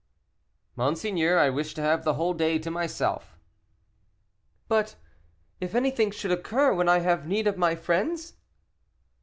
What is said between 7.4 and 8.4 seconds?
of my friends?"